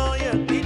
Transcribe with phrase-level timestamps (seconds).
[0.00, 0.59] all you.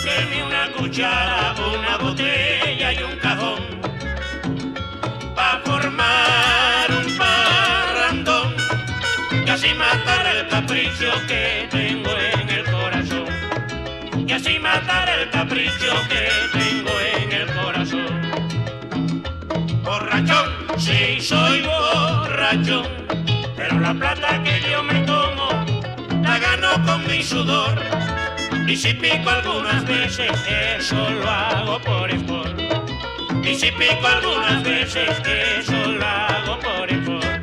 [0.00, 3.60] busqueme una cuchara, una botella y un cajón.
[5.34, 8.54] Pa' formar un parrandón
[9.46, 13.26] y así matar el capricho que tengo en el corazón.
[14.26, 18.20] Y así matar el capricho que tengo en el corazón.
[19.82, 22.86] Borrachón, sí soy borrachón,
[23.56, 25.48] pero la plata que yo me tomo
[26.22, 28.19] la gano con mi sudor.
[28.66, 30.30] Y si pico algunas veces,
[30.78, 32.60] eso lo hago por sport.
[33.44, 35.10] Y si pico algunas veces,
[35.58, 37.42] eso lo hago por sport.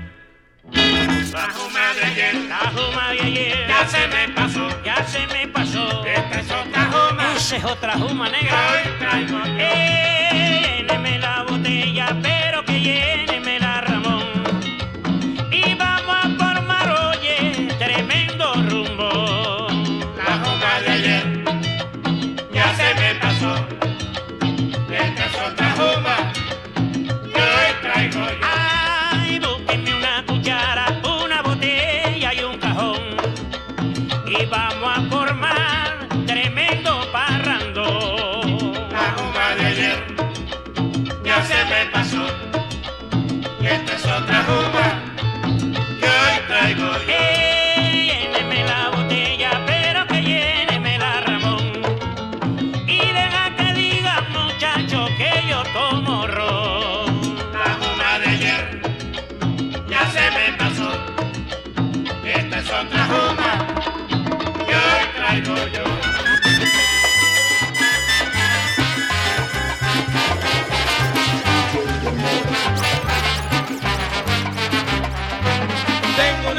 [1.31, 6.05] Bajo madre ayer, bajo madre ayer, ya se me pasó, ya se me pasó.
[6.05, 8.57] Esta es otra juma, esa es otra juma negra.
[8.71, 10.87] Hoy traigo, eh,
[11.19, 13.16] la botella, pero que llegue.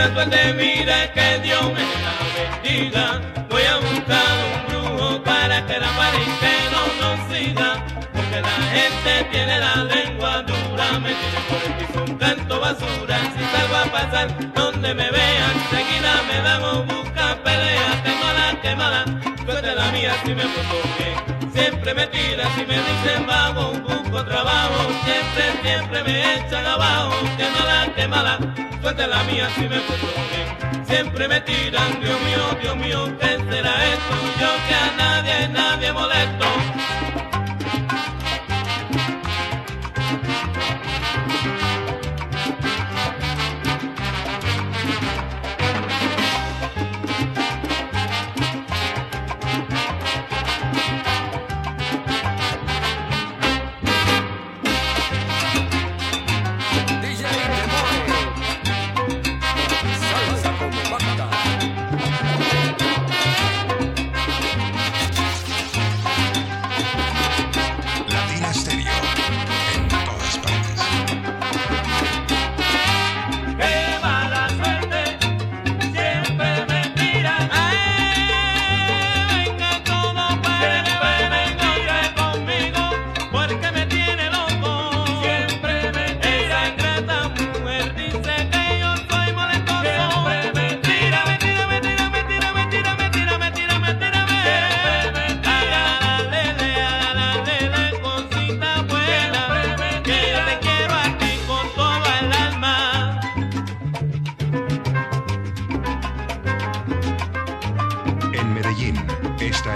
[0.09, 3.21] el duende mira que Dios me la bendiga.
[3.51, 7.71] Voy a buscar un brujo para que la cuarentena no siga.
[8.15, 13.19] Porque la gente tiene la lengua dura, me tiene por el piso un canto basura.
[13.35, 18.03] Si salgo a pasar donde me vean, seguida me dan o busca pelea.
[18.03, 19.05] Tengo la quemada,
[19.45, 24.25] suerte la mía si me puso bien siempre me tiran si me dicen vamos, busco
[24.25, 28.39] trabajo, siempre, siempre me echan abajo, qué mala, qué mala,
[28.81, 30.87] suerte la mía si me porto bien.
[30.87, 34.15] Siempre me tiran, Dios mío, Dios mío, ¿qué será esto?
[34.41, 36.68] Yo que a nadie, nadie molesto.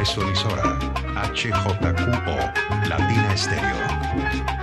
[0.03, 0.19] es
[1.15, 2.37] HJQO,
[2.89, 4.62] Latina Estéreo.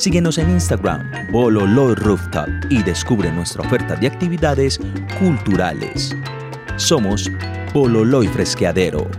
[0.00, 4.80] Síguenos en Instagram, Bololoy Rooftop, y descubre nuestra oferta de actividades
[5.18, 6.16] culturales.
[6.76, 7.30] Somos
[7.74, 9.10] Bololoy Fresqueadero.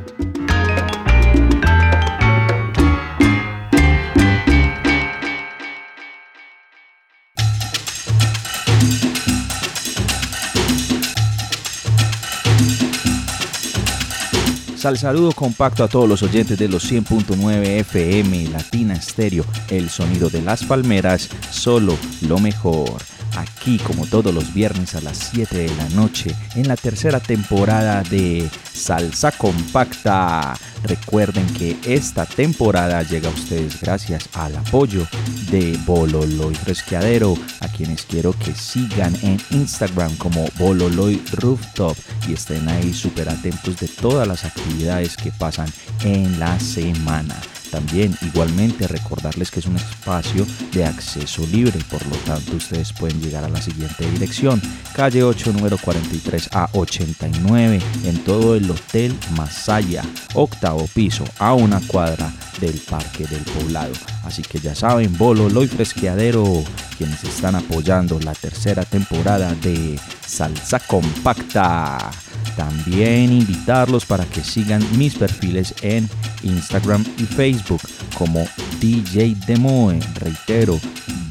[14.81, 20.27] Sal saludo compacto a todos los oyentes de los 100.9 FM Latina Stereo, el sonido
[20.31, 21.95] de las palmeras, solo
[22.27, 22.99] lo mejor.
[23.35, 28.03] Aquí como todos los viernes a las 7 de la noche en la tercera temporada
[28.03, 30.57] de Salsa Compacta.
[30.83, 35.07] Recuerden que esta temporada llega a ustedes gracias al apoyo
[35.51, 41.95] de Bololoy Fresqueadero, a quienes quiero que sigan en Instagram como Bololoy Rooftop
[42.27, 45.71] y estén ahí súper atentos de todas las actividades que pasan
[46.03, 47.39] en la semana.
[47.71, 53.21] También igualmente recordarles que es un espacio de acceso libre, por lo tanto ustedes pueden
[53.21, 54.61] llegar a la siguiente dirección,
[54.93, 60.03] calle 8, número 43 a 89, en todo el Hotel Masaya,
[60.33, 63.93] octavo piso, a una cuadra del Parque del Poblado.
[64.23, 66.63] Así que ya saben, Bolo, Loy Fresqueadero,
[66.97, 72.11] quienes están apoyando la tercera temporada de Salsa Compacta.
[72.55, 76.09] También invitarlos para que sigan mis perfiles en
[76.43, 77.81] Instagram y Facebook
[78.17, 78.45] como
[78.79, 80.79] DJ Demoe, reitero,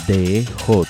[0.06, 0.80] D-J-D-M-O-E.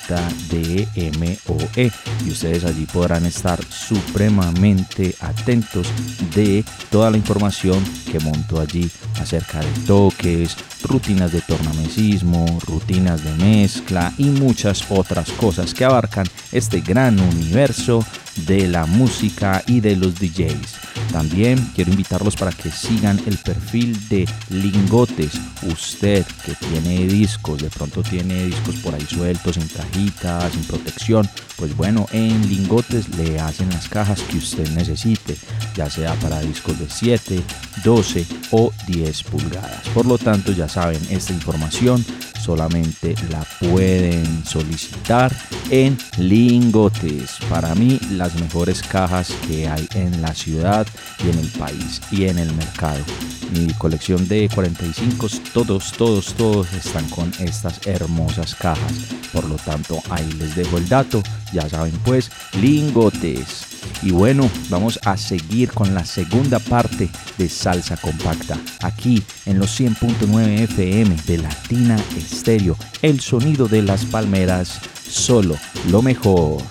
[2.25, 5.87] Y ustedes allí podrán estar supremamente atentos
[6.35, 8.89] de toda la información que monto allí
[9.19, 16.25] acerca de toques, rutinas de tornamesismo, rutinas de mezcla y muchas otras cosas que abarcan
[16.51, 18.03] este gran universo
[18.35, 20.81] de la música y de los DJs.
[21.11, 25.33] También quiero invitarlos para que sigan el perfil de Lingotes.
[25.63, 31.29] Usted que tiene discos, de pronto tiene discos por ahí sueltos, en cajitas, sin protección,
[31.57, 35.35] pues bueno, en Lingotes le hacen las cajas que usted necesite,
[35.75, 37.41] ya sea para discos de 7,
[37.83, 39.87] 12 o 10 pulgadas.
[39.93, 42.03] Por lo tanto, ya saben, esta información
[42.41, 45.35] solamente la pueden solicitar
[45.69, 47.37] en Lingotes.
[47.49, 50.85] Para mí, las mejores cajas que hay en la ciudad
[51.25, 53.03] y en el país y en el mercado.
[53.51, 58.93] Mi colección de 45, todos, todos, todos están con estas hermosas cajas.
[59.33, 61.23] Por lo tanto, ahí les dejo el dato.
[61.51, 62.29] Ya saben pues,
[62.61, 63.65] lingotes.
[64.03, 69.79] Y bueno, vamos a seguir con la segunda parte de Salsa Compacta, aquí en los
[69.79, 74.79] 100.9 FM de Latina Estéreo, el sonido de las palmeras,
[75.09, 75.57] solo
[75.89, 76.61] lo mejor.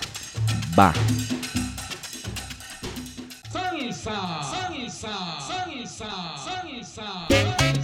[0.77, 0.93] Va.
[3.91, 5.15] Salsa, salsa,
[5.47, 7.80] salsa, salsa.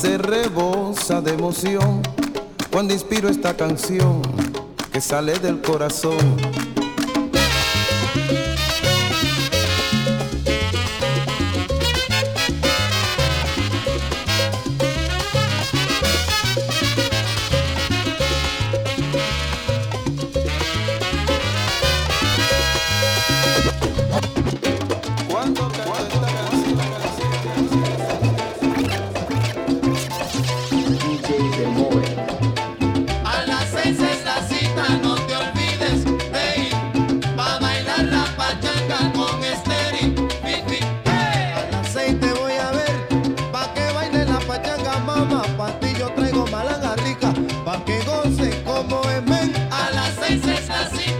[0.00, 2.02] se rebosa de emoción
[2.70, 4.22] cuando inspiro esta canción
[4.92, 6.36] que sale del corazón.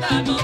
[0.01, 0.38] esta.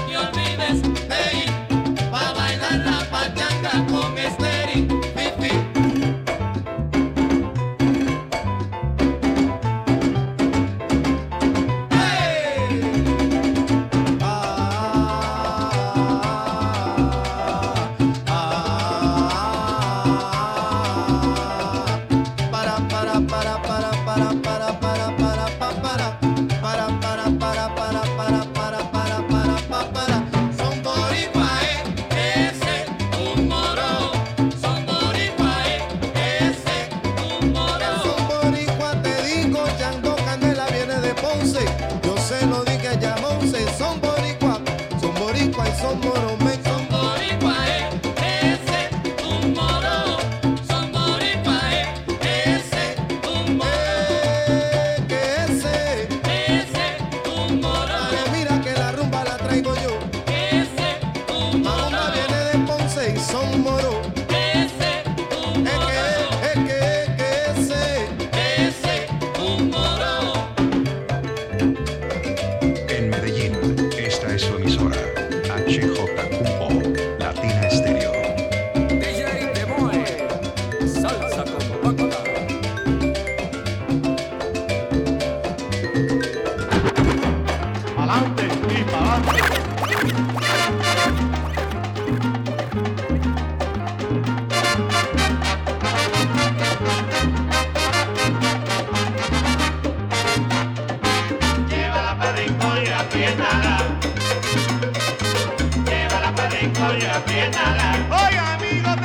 [107.37, 109.04] Oye, amigo.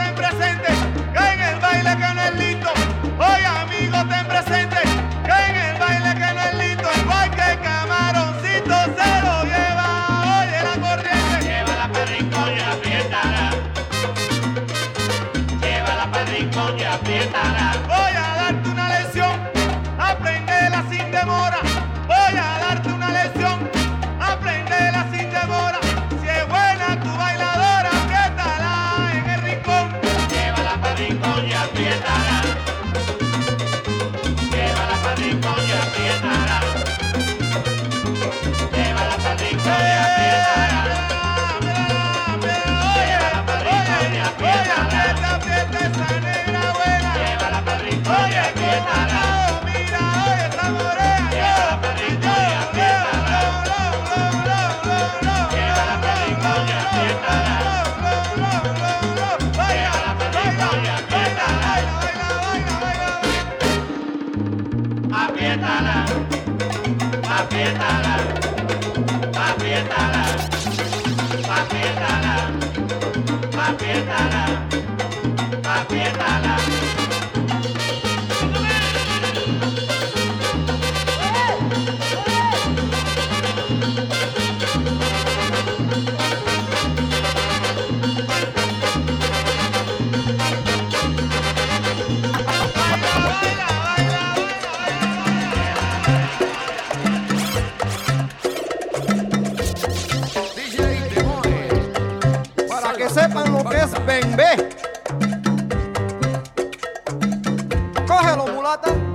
[108.20, 109.09] Cógelo, mulata.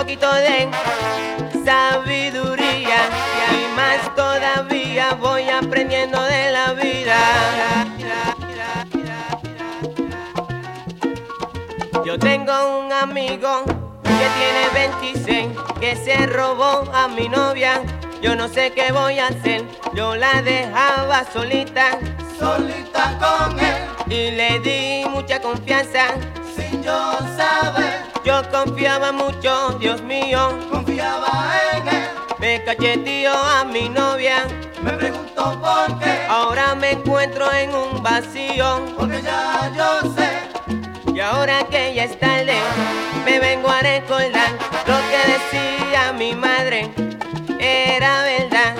[0.00, 0.66] Poquito de
[1.62, 3.00] sabiduría
[3.52, 7.18] y más todavía voy aprendiendo de la vida.
[12.02, 13.64] Yo tengo un amigo
[14.02, 15.48] que tiene 26
[15.78, 17.82] que se robó a mi novia.
[18.22, 21.98] Yo no sé qué voy a hacer, yo la dejaba solita,
[22.38, 23.76] solita con él.
[24.06, 26.14] Y le di mucha confianza,
[26.56, 28.09] sin yo saber.
[28.30, 32.08] Yo confiaba mucho, Dios mío, confiaba en él.
[32.38, 34.46] Me cacheteó a mi novia,
[34.84, 36.26] me preguntó por qué.
[36.28, 41.12] Ahora me encuentro en un vacío, porque ya yo sé.
[41.12, 42.54] Y ahora que ya es tarde,
[43.24, 44.52] me vengo a recordar
[44.86, 46.88] lo que decía mi madre
[47.58, 48.76] era verdad.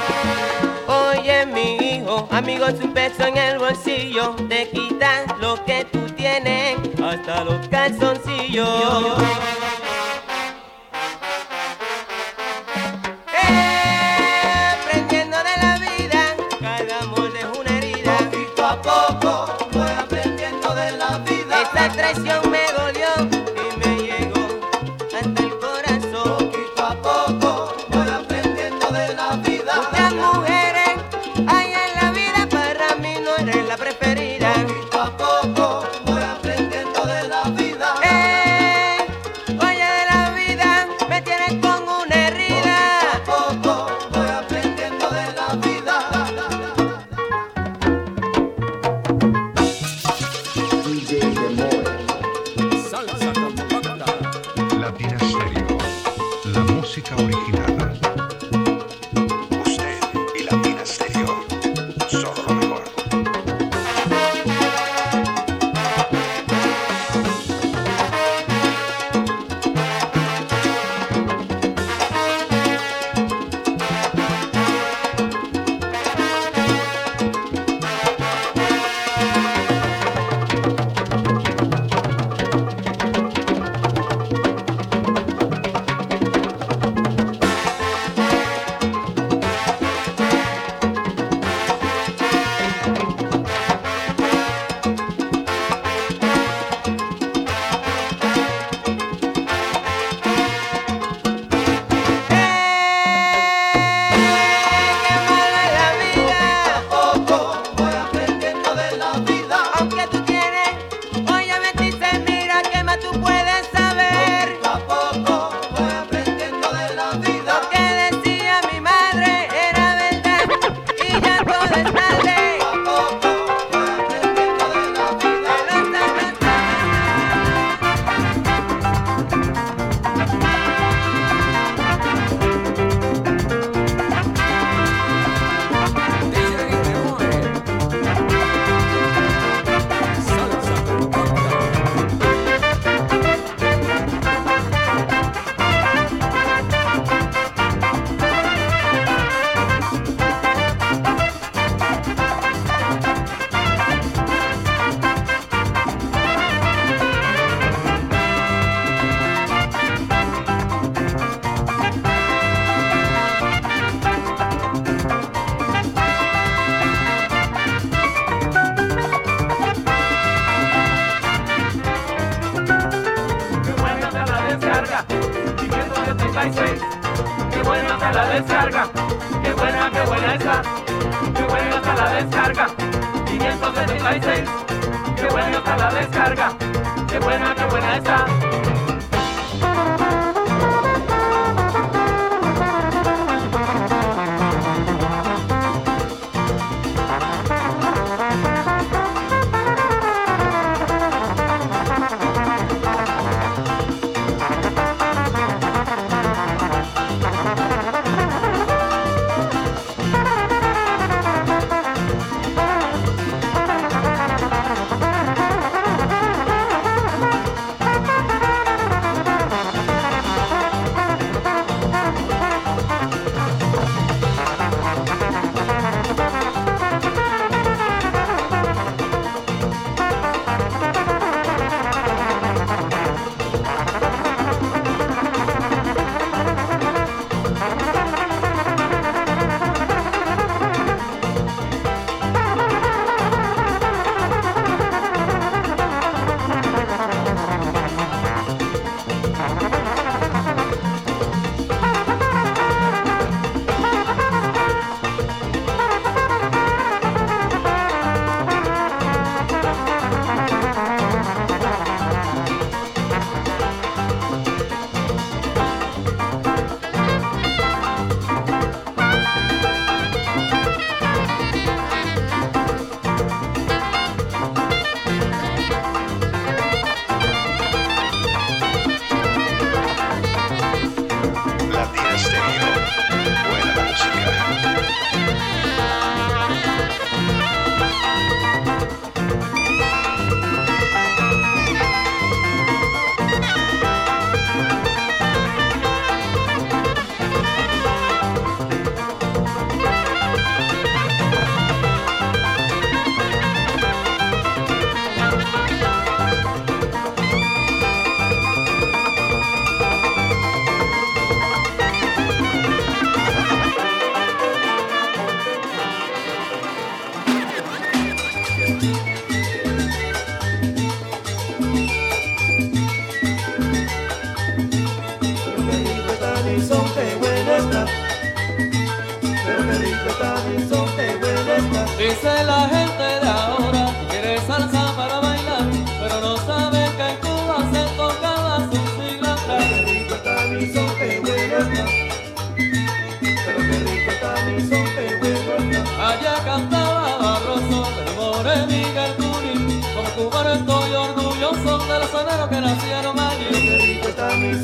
[0.86, 6.69] Oye, mi hijo, amigos, un peso en el bolsillo te quita lo que tú tienes,
[7.30, 9.59] hasta los calzoncillos.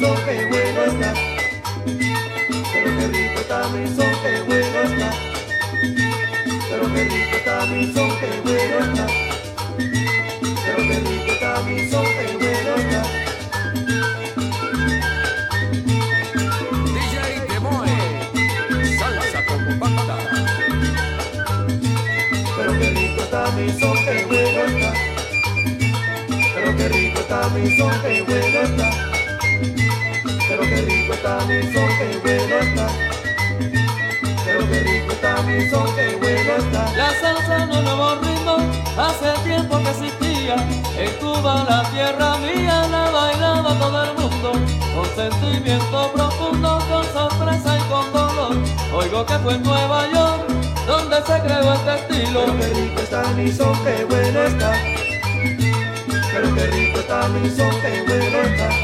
[0.00, 1.14] Son, qué bueno está.
[2.72, 5.10] Pero qué rico está mi son, qué bueno está.
[6.70, 9.06] Pero qué rico está mi son, qué bueno está.
[10.64, 13.02] Pero qué rico está mi son, qué bueno está.
[16.94, 17.14] DJ
[17.48, 17.96] Demoe,
[18.98, 20.16] salsa compacta.
[22.56, 24.92] Pero qué rico está mi son, qué bueno está.
[26.54, 29.05] Pero qué rico está mi son, qué bueno está.
[31.16, 32.88] Está mi son, qué bueno está.
[34.44, 36.92] Pero qué rico está mi son, qué bueno está.
[36.94, 38.56] La salsa no nuevo ritmo,
[38.98, 40.56] hace tiempo que existía.
[40.98, 44.52] En Cuba, la tierra mía, la bailaba todo el mundo.
[44.94, 48.56] Con sentimiento profundo, con sorpresa y con dolor.
[48.94, 50.44] Oigo que fue en Nueva York
[50.86, 52.40] donde se creó este estilo.
[52.44, 54.72] Pero qué rico está mi son, qué bueno está.
[56.36, 57.70] Pero qué rico está mi son.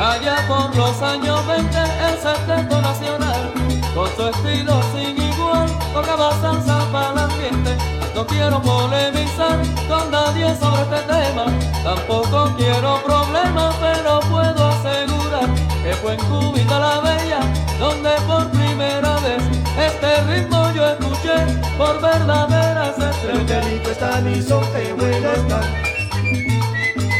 [0.00, 3.53] Allá por los años 20, el sexteto nacional,
[3.94, 7.76] con su estilo sin igual, tocaba salsa para el ambiente.
[8.14, 11.44] No quiero polemizar con nadie sobre este tema,
[11.84, 15.48] tampoco quiero problemas, pero puedo asegurar
[15.84, 17.40] que fue en Cubita la Bella,
[17.78, 19.42] donde por primera vez
[19.78, 21.36] este ritmo yo escuché
[21.76, 23.16] por verdaderas estrellas.
[23.22, 25.91] Pero qué rico está mi son, está.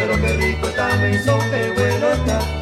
[0.05, 2.62] Pero qué rico está mi son, qué bueno.